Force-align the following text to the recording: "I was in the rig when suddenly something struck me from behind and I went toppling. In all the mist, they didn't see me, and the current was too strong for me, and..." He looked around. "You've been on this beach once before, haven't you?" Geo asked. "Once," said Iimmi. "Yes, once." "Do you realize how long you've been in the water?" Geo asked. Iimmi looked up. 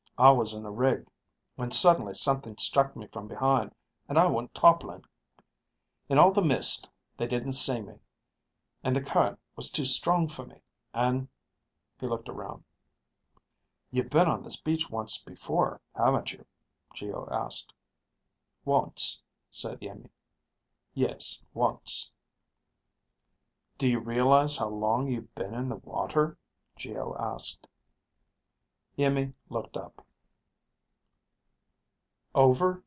"I 0.17 0.29
was 0.29 0.53
in 0.53 0.61
the 0.61 0.69
rig 0.69 1.07
when 1.55 1.71
suddenly 1.71 2.13
something 2.13 2.55
struck 2.59 2.95
me 2.95 3.07
from 3.07 3.27
behind 3.27 3.73
and 4.07 4.19
I 4.19 4.27
went 4.27 4.53
toppling. 4.53 5.03
In 6.09 6.19
all 6.19 6.31
the 6.31 6.43
mist, 6.43 6.87
they 7.17 7.25
didn't 7.25 7.53
see 7.53 7.81
me, 7.81 7.97
and 8.83 8.95
the 8.95 9.01
current 9.01 9.39
was 9.55 9.71
too 9.71 9.83
strong 9.85 10.27
for 10.27 10.45
me, 10.45 10.61
and..." 10.93 11.27
He 11.99 12.05
looked 12.05 12.29
around. 12.29 12.63
"You've 13.89 14.11
been 14.11 14.27
on 14.27 14.43
this 14.43 14.59
beach 14.61 14.91
once 14.91 15.17
before, 15.17 15.81
haven't 15.95 16.31
you?" 16.33 16.45
Geo 16.93 17.27
asked. 17.31 17.73
"Once," 18.63 19.23
said 19.49 19.79
Iimmi. 19.81 20.11
"Yes, 20.93 21.41
once." 21.55 22.11
"Do 23.79 23.87
you 23.87 23.97
realize 23.97 24.57
how 24.57 24.67
long 24.69 25.07
you've 25.07 25.33
been 25.33 25.55
in 25.55 25.67
the 25.67 25.77
water?" 25.77 26.37
Geo 26.77 27.15
asked. 27.17 27.65
Iimmi 28.99 29.33
looked 29.49 29.75
up. 29.77 30.05